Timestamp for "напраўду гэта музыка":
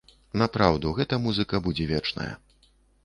0.41-1.55